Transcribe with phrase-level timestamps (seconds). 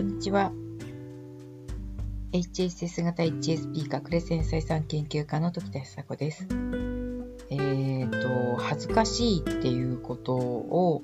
[0.00, 0.50] こんにちは。
[2.32, 6.46] HSS 型 HSP 隠れ繊細さん研究家の時田久子です。
[7.50, 11.02] えっ、ー、と、恥ずかしいっていうことを、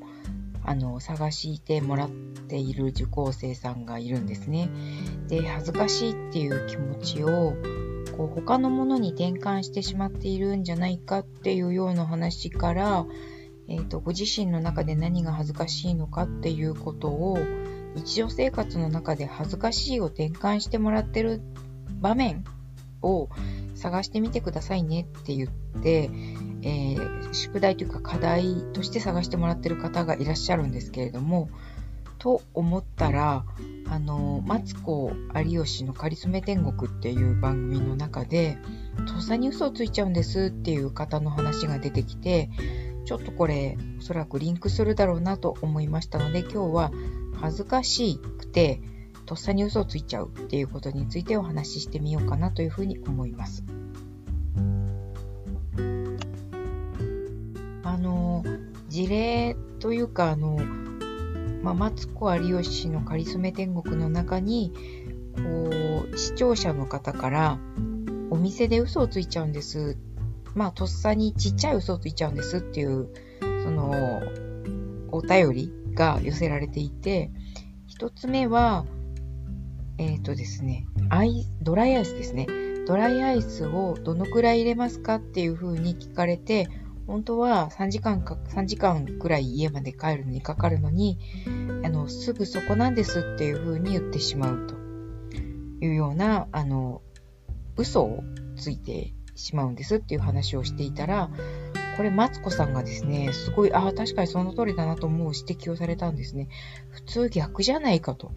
[0.65, 2.11] あの、探してもらっ
[2.49, 4.71] ている受講生さんがいるんですね。
[5.29, 7.53] で、恥ずかしいっていう気持ちを、
[8.17, 13.05] こう他のものに転換してしまっているんじゃないかっていうような話から、
[13.69, 17.37] えーと、ご自身の中で何が恥ずかしいのかっていうことを
[17.97, 21.41] 日常生活の中で恥ずかしいを転換してもらってる
[22.01, 22.45] 場面
[23.03, 23.29] を
[23.75, 26.11] 探してみてくださいねって言って、
[26.63, 31.51] えー、宿題というか課題として探してもらってる方がいらっしゃるんですけれども
[32.19, 33.45] と思ったら
[33.89, 35.13] あのマツコ
[35.45, 38.59] 有吉の「かりそめ天国」っていう番組の中で
[39.07, 42.51] とっさに嘘をついちゃうんですっていう方の話が出てきて
[43.05, 46.91] ちょっとこれおそらくリンクするだろうなと思いましたので今日は
[47.41, 48.81] 恥ずかしくて
[49.27, 53.65] とっさに嘘をついちゃうっていうことについてお話ししてみようかなというふうに思います。
[57.83, 58.45] あの
[58.89, 60.59] 事例というかあの、
[61.63, 64.73] まあ、マツコ有吉のかりそめ天国の中に
[65.37, 67.59] こう視聴者の方から
[68.31, 69.97] お店で嘘をついちゃうんです
[70.57, 73.11] まあ、とっさにちっちゃい嘘をついちゃうんですっていう、
[73.63, 74.23] その、
[75.13, 77.33] お便りが寄せられていて、
[77.89, 78.85] 一つ目は、
[79.99, 82.47] えっ、ー、とですね、アイ、ドライアイスですね。
[82.87, 86.69] ドライアイスをどのくらい入れますかっていう風に聞かれて、
[87.07, 91.19] 本当は3時間か、3時間くらい家まで帰るのにかかるのに、
[91.83, 94.75] あの、すぐそこなんですっていう風に言ってしまうと
[95.85, 97.03] いうような、あの、
[97.77, 98.23] 嘘を
[98.57, 101.31] ついてしまうんですっていう話をしていたら、
[101.97, 106.49] これ、マツコさんがですね、すごい、ああ、確かにその通りだなと思う指摘をされたんですね。
[106.91, 108.33] 普通逆じゃないかと。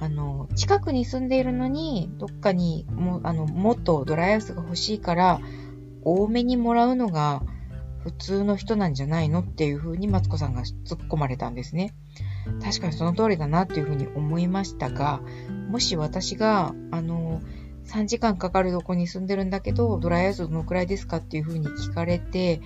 [0.00, 5.40] あの、近くに住んでいるのに、どっかにも、あの、もっとドライアイスが欲しいから、
[6.02, 7.42] 多めにもらうのが
[7.98, 11.94] 普通の人なんじゃないのっていうふうにマツコさんが突っ込まれたんですね。
[12.62, 15.20] 確かにその通りだなっていうふうに思いましたが、
[15.68, 17.42] もし私が、あの、
[17.88, 22.60] 3時間かかるとこに住んでるんだけど、ドライアイスどのくらいですかっていうふうに聞かれて、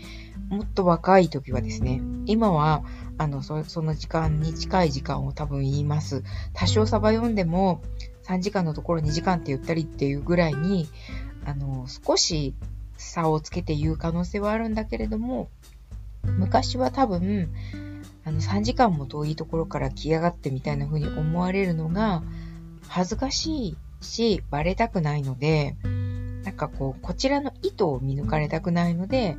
[0.48, 2.82] もっと若い時はですね、今は、
[3.18, 6.24] あの、そその時間に近い時間を多分言います。
[6.54, 7.82] 多少サバ読んでも、
[8.24, 10.88] 3時間のところ2時間って言ったりっていうぐらいに、
[11.44, 12.54] あの、少し
[12.96, 15.48] 差をつけて言う可能性はあるんだけれども、
[16.24, 17.52] 昔は多分、
[18.24, 22.24] あの、3時間も遠いところから来やがってみたいな風に思われるのが、
[22.88, 25.76] 恥ずかしいし、バレたくないので、
[26.44, 29.36] なんかこう、こちらの意図を見抜かれたくないので、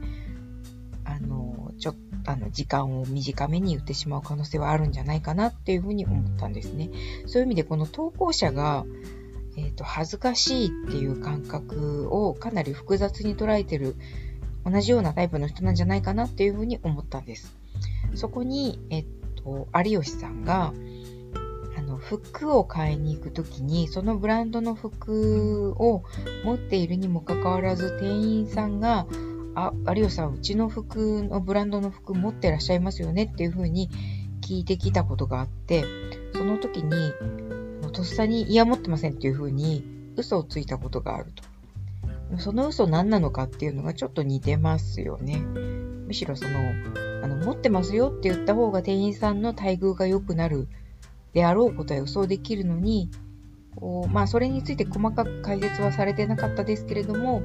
[1.04, 6.90] あの、ちょっと、あの、時間を短めに言ってしまう可能性はあるんじゃないかなっていうふうに思ったんですね。
[7.26, 8.86] そういう意味で、この投稿者が、
[9.58, 13.96] えっ、ー、と、恥ずかしいっていう感覚をかなり複雑に捉えてる、
[14.66, 17.54] 同じようなタイプの人なんじゃないかなっていうふうに思ったんです。
[18.16, 20.74] そこに、えっ、と、有吉さんが、
[22.10, 26.04] 服を買いに行くときにそのブランドの服を
[26.44, 29.08] 持っているにもかかわらず店員さんが
[29.56, 33.90] あ、有吉さん、うちの服のブランドの服持ってらっしゃいますよねっていうふうに
[34.42, 35.84] 聞いてきたことがあって、
[36.34, 37.14] その時に、
[37.92, 39.84] とっさに、いや、持ってませんっていうふうに
[40.16, 41.44] 嘘をついたことがあると。
[42.40, 45.38] その嘘何なのかっていうのがちょっと似てますよね。
[45.38, 46.60] むしろその、
[47.24, 50.68] あの、持ってますよって言った方が店員さんの待遇が良くなる
[51.34, 53.10] であろうことは予想できるのに、
[53.76, 57.42] こうまあ、それについて細かく解説はされてなかったですけれども、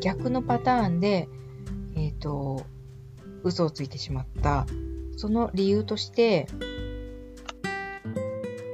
[0.00, 1.28] 逆のパターンで、
[1.94, 2.64] えっ、ー、と、
[3.42, 4.66] 嘘をついてしまった。
[5.16, 6.46] その理由として、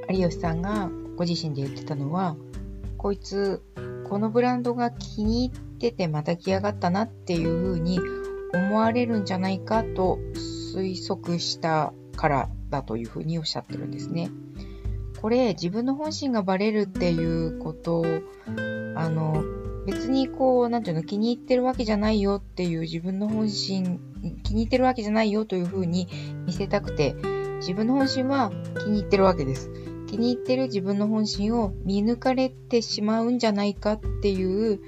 [0.09, 2.35] 有吉さんがご自身で言ってたのは、
[2.97, 3.61] こいつ、
[4.07, 7.99] このブランドが気に入っててまた来やがったなっていうふうに
[8.53, 10.19] 思われるんじゃないかと
[10.73, 14.29] 推測したからだというふうにおっしゃってるんですね。
[15.21, 18.05] これ自分の本心がバレるっていうことを
[18.95, 19.43] あの
[19.85, 23.99] 別にこう、なんていうの、気に入ってるわけじゃないよっていう自分の本心、
[24.43, 26.07] 気に入ってるわけじゃないよというふうに
[26.45, 27.15] 見せたくて、
[27.57, 29.69] 自分の本心は気に入ってるわけです。
[30.07, 34.79] 気に入ってる自分の本心を見抜かれてしまうんじゃないかっていう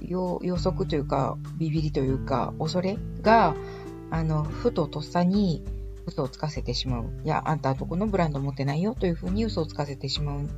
[0.00, 3.54] 予測というか、ビビりというか、恐れが、
[4.10, 5.64] あの、ふととっさに
[6.06, 7.10] 嘘をつかせてしまう。
[7.24, 10.50] いや、あんたはどこのブランド持ってないよというふうに嘘をつかせてしまうん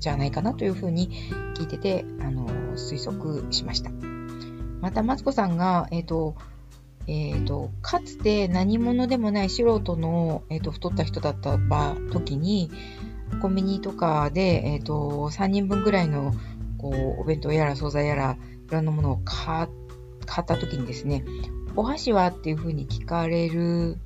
[0.00, 1.10] じゃないかなというふうに
[1.54, 3.90] 聞いてて、あの、推測しました。
[4.80, 6.34] また、マツコさんが、えっ、ー、と、
[7.06, 12.70] えっ、ー、と、かつて何者でもない素人の、えっ、ー、と、太った人だった場、時に、
[13.40, 16.32] コンビニとかで、えっ、ー、と、3人分ぐらいの、
[16.78, 18.36] こう、お弁当やら惣菜やら、
[18.68, 19.68] いろんなものを買っ
[20.26, 21.24] た時にですね、
[21.76, 23.98] お箸はっていうふうに聞かれる、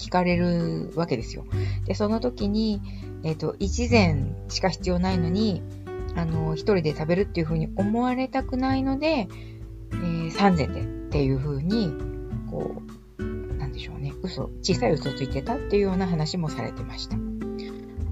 [0.00, 1.44] 聞かれるわけですよ。
[1.86, 2.80] で、その時に、
[3.22, 5.62] えっ、ー、と、一膳しか必要ないのに、
[6.16, 9.28] あの、一人で食べるっていうふうに思われたくないので、
[9.92, 11.92] えー、三膳でっていうふうに、
[12.50, 12.82] こ
[13.18, 13.22] う、
[13.58, 17.16] なんでしょうね、嘘、小さい嘘ついてたっていうような話もされてました。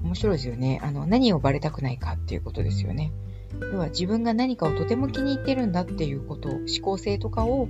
[0.03, 0.79] 面白いですよね。
[0.81, 3.11] あの、何をバレたくないかっていうことですよね。
[3.73, 7.67] 要は自分が何かをとても気に入ってるんだっていうこと、思考性とかを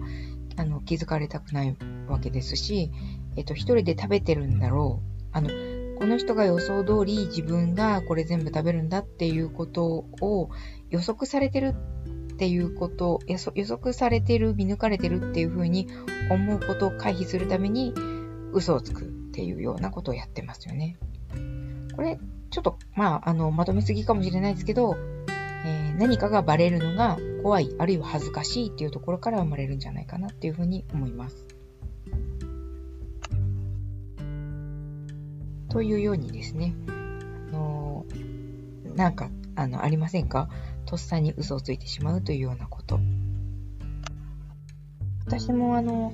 [0.55, 1.75] あの気づかれたくない
[2.07, 2.91] わけですし、
[3.39, 5.27] えっと、一人で食べてるんだろう。
[5.31, 5.49] あの、
[5.97, 10.49] この人が予想通り自分がこれ全部食べるんだっていうことを
[10.89, 11.73] 予測されてる
[12.33, 15.87] っていうこと、予測されてる、見抜かれてるっていうふうに
[16.29, 17.93] 思うことを回避するために
[18.51, 20.97] 嘘をつくっていうようなことをやってますよね。
[21.95, 22.19] これ、
[22.49, 24.97] ちょっと、まあ、あの、まとめすぎかもしれないですけど、
[25.65, 31.48] えー、何かがバレるのが怖い、あるいは恥ずかしいっていうところから生まれるんじゃないかなっていうふうに思います。
[35.69, 36.91] というようにですね、あ
[37.53, 38.05] の
[38.95, 40.49] なんか、あの、ありませんか？
[40.85, 42.99] とっさに嘘をついてしまうというようなこと。
[45.25, 46.13] 私もあの、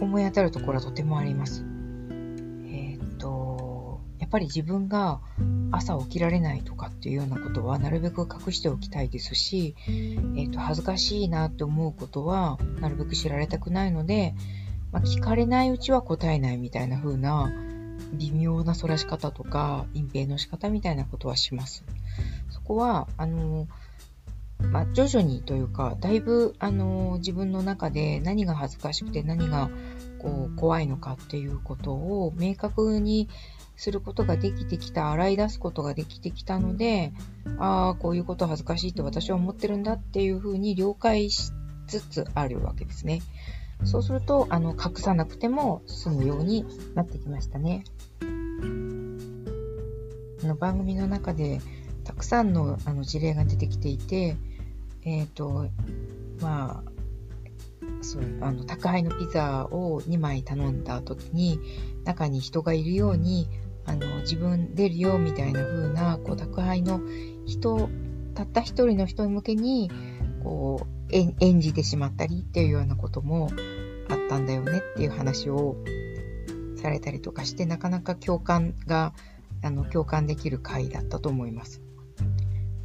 [0.00, 1.64] 思い当たるところはとてもあります。
[4.20, 5.22] えっぱり自分が
[5.70, 14.34] 朝起きられないとかっていうようなことはなるべく隠しておきたいですし、えー、と恥ずかしいなって思うことはなるべく知られたくないので、
[14.92, 17.50] まあ、聞かれないうちは答えないみたいな風な
[18.14, 21.84] 微妙な反らし方とか隠蔽の仕方みたいなことはします。
[22.50, 23.68] そこは、あの、
[24.70, 29.70] まあ、徐々にというか、だいぶ、あの、自分の中で何が恥ずかしくて何が
[30.18, 33.28] こう怖いのかっていうことを明確に
[33.76, 37.12] することができてきた、洗い出すことができてきたので、
[37.58, 41.52] ああ、こういうこと恥ずかしいと私は思ってるんだっていうふうに了解し
[41.86, 43.22] つつあるわけですね。
[43.84, 46.64] そうすると、あの、隠さなくても済むように
[46.94, 47.84] なってきましたね。
[50.42, 51.60] あの番組の中で
[52.04, 54.36] たくさんのあの事例が出てきていて、
[55.04, 55.66] えっ、ー、と、
[56.40, 56.90] まあ、
[58.02, 61.58] そうあの宅配のピザを2枚頼んだ時に
[62.04, 63.48] 中に人がいるように
[63.88, 67.00] あの、自分出るよみたいな風な、こう、宅配の
[67.46, 67.88] 人、
[68.34, 69.90] たった一人の人向けに、
[70.42, 73.50] こう、演じてしまったりっていうようなことも
[74.08, 75.76] あったんだよねっていう話を
[76.76, 79.12] されたりとかして、なかなか共感が、
[79.62, 81.80] あの、共感できる回だったと思います。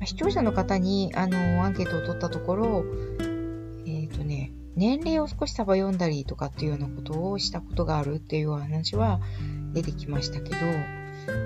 [0.06, 2.86] 視聴者の方に、あの、アンケートを取ったところ、
[3.86, 9.22] えっ、ー、とね、年齢を少しサバ読んだりとかっていうようなことをしたことがあるっていう話は
[9.74, 10.56] 出てきましたけど、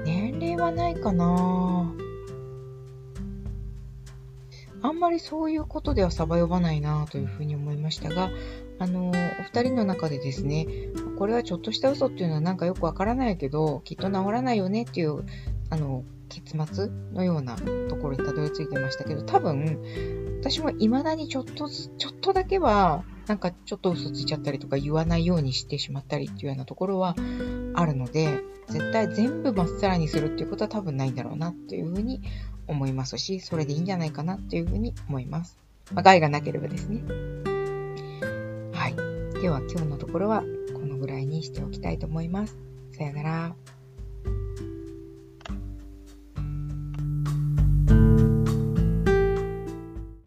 [0.06, 2.07] 年齢はないかなぁ
[4.82, 8.30] あんまりそういうことではサバ読まないなというふうに思いましたが、
[8.80, 9.14] あの、お
[9.44, 10.68] 二人の中でですね、
[11.18, 15.26] これはちょっとした嘘っていうのはなんかよくわからないけど、きっと治らないよねっていう、
[15.70, 19.82] あの、結末のようなところにたどり着いてましたけど、多分、
[20.42, 27.16] 私も未だにちょっと、ちょっとだけは、なんかちょっと嘘ついちゃったりとか言わないようにしてしまったりっていうようなところは
[27.74, 32.22] あるので、絶対全部まっさらにするっていうことは多分ないんだろうなっていうふうに
[32.68, 35.58] 思いますし、それでいいんじゃないかなっていうふうに思います。
[35.94, 37.02] まあ、害がなければですね。
[38.74, 39.42] はい。
[39.42, 40.44] では今日のところは
[40.74, 42.58] このぐらいにしておきたいと思います。
[42.92, 43.77] さよなら。